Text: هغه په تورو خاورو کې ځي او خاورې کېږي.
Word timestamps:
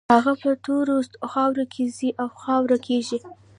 هغه 0.13 0.33
په 0.41 0.49
تورو 0.65 0.95
خاورو 1.31 1.65
کې 1.73 1.83
ځي 1.97 2.09
او 2.21 2.27
خاورې 2.41 2.77
کېږي. 2.87 3.17